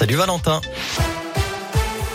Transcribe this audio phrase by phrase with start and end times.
[0.00, 1.19] Salut Valentin.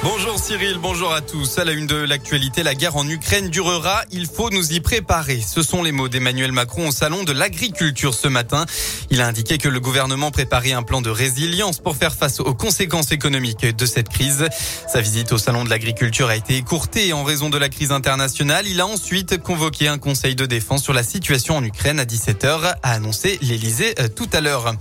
[0.07, 1.57] Bonjour Cyril, bonjour à tous.
[1.57, 4.03] À la une de l'actualité, la guerre en Ukraine durera.
[4.11, 5.41] Il faut nous y préparer.
[5.41, 8.67] Ce sont les mots d'Emmanuel Macron au salon de l'agriculture ce matin.
[9.09, 12.53] Il a indiqué que le gouvernement préparait un plan de résilience pour faire face aux
[12.53, 14.47] conséquences économiques de cette crise.
[14.87, 18.67] Sa visite au salon de l'agriculture a été écourtée en raison de la crise internationale.
[18.67, 22.75] Il a ensuite convoqué un conseil de défense sur la situation en Ukraine à 17h,
[22.83, 24.75] a annoncé l'Elysée euh, tout à l'heure.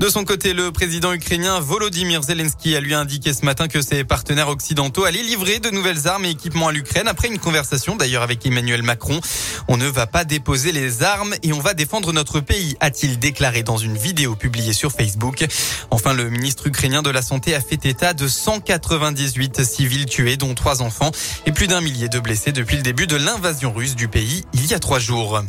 [0.00, 4.02] De son côté, le président ukrainien Volodymyr Zelensky a lui indiqué ce matin que ses
[4.02, 8.22] partenaires occidentaux allaient livrer de nouvelles armes et équipements à l'Ukraine après une conversation d'ailleurs
[8.22, 9.20] avec Emmanuel Macron.
[9.66, 13.64] On ne va pas déposer les armes et on va défendre notre pays, a-t-il déclaré
[13.64, 15.44] dans une vidéo publiée sur Facebook.
[15.90, 20.54] Enfin, le ministre ukrainien de la Santé a fait état de 198 civils tués, dont
[20.54, 21.10] trois enfants,
[21.44, 24.64] et plus d'un millier de blessés depuis le début de l'invasion russe du pays il
[24.66, 25.42] y a trois jours.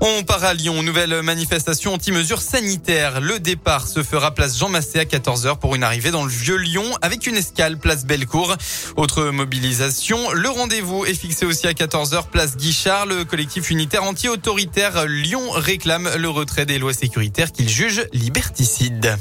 [0.00, 3.20] On part à Lyon, nouvelle manifestation anti-mesures sanitaires.
[3.20, 6.56] Le départ se fera place Jean Massé à 14h pour une arrivée dans le Vieux
[6.56, 8.54] Lyon avec une escale place Bellecour.
[8.96, 13.06] Autre mobilisation, le rendez-vous est fixé aussi à 14h place Guichard.
[13.06, 19.16] Le collectif unitaire anti-autoritaire Lyon réclame le retrait des lois sécuritaires qu'il juge liberticides.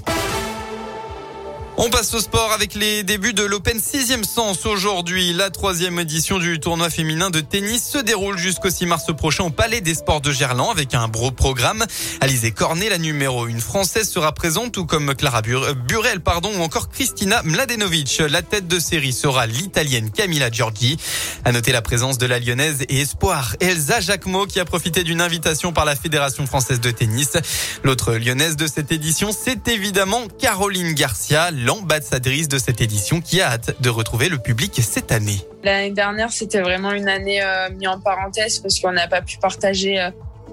[1.80, 5.32] On passe au sport avec les débuts de l'Open 6e sens aujourd'hui.
[5.34, 9.52] La troisième édition du tournoi féminin de tennis se déroule jusqu'au 6 mars prochain au
[9.52, 11.86] Palais des Sports de Gerland avec un gros programme.
[12.20, 16.90] Alizé Cornet, la numéro 1 française, sera présente, tout comme Clara Burel, pardon, ou encore
[16.90, 18.24] Christina Mladenovic.
[18.28, 20.98] La tête de série sera l'italienne Camilla Giorgi.
[21.46, 25.22] À noter la présence de la lyonnaise et espoir Elsa Jacquemot qui a profité d'une
[25.22, 27.38] invitation par la Fédération française de tennis.
[27.84, 33.52] L'autre lyonnaise de cette édition, c'est évidemment Caroline Garcia l'ambassadrice de cette édition qui a
[33.52, 35.40] hâte de retrouver le public cette année.
[35.64, 39.38] L'année dernière, c'était vraiment une année euh, mise en parenthèse parce qu'on n'a pas pu
[39.38, 40.10] partager euh,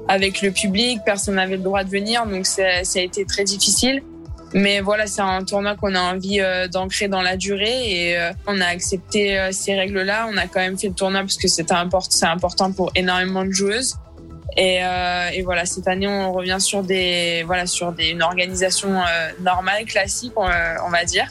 [0.08, 4.02] avec le public, personne n'avait le droit de venir, donc ça, a été très difficile.
[4.54, 8.60] Mais voilà, c'est un tournoi qu'on a envie euh, d'ancrer dans la durée et on
[8.60, 10.28] a accepté ces règles-là.
[10.32, 13.52] On a quand même fait le tournoi parce que c'est important, important pour énormément de
[13.52, 13.96] joueuses.
[14.56, 19.00] Et, euh, et, voilà, cette année, on revient sur des, voilà, sur des, une organisation
[19.00, 20.46] euh, normale, classique, on,
[20.86, 21.28] on, va dire.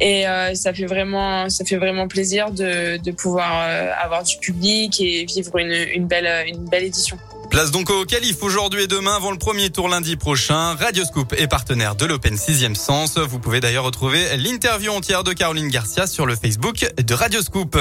[0.00, 4.36] Et euh, ça fait vraiment, ça fait vraiment plaisir de, de pouvoir euh, avoir du
[4.38, 7.16] public et vivre une, une belle, une belle édition.
[7.52, 10.74] Place donc au calife aujourd'hui et demain avant le premier tour lundi prochain.
[10.74, 13.18] Radioscoop est partenaire de l'Open 6e Sens.
[13.18, 17.78] Vous pouvez d'ailleurs retrouver l'interview entière de Caroline Garcia sur le Facebook de Radioscoop.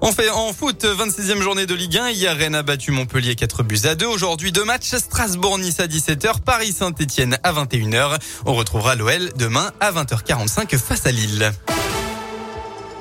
[0.00, 2.10] On fait en foot, 26e journée de Ligue 1.
[2.10, 4.06] Hier, Rennes a battu Montpellier 4 buts à 2.
[4.06, 4.94] Aujourd'hui, deux matchs.
[4.94, 8.16] Strasbourg-Nice à 17h, Paris-Saint-Etienne à 21h.
[8.46, 11.50] On retrouvera l'OL demain à 20h45 face à Lille.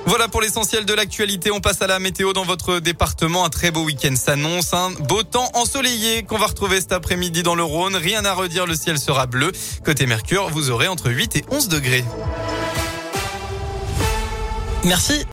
[0.09, 1.51] Voilà pour l'essentiel de l'actualité.
[1.51, 3.45] On passe à la météo dans votre département.
[3.45, 4.73] Un très beau week-end s'annonce.
[4.73, 7.95] Un beau temps ensoleillé qu'on va retrouver cet après-midi dans le Rhône.
[7.95, 9.51] Rien à redire, le ciel sera bleu.
[9.85, 12.03] Côté Mercure, vous aurez entre 8 et 11 degrés.
[14.83, 15.25] Merci.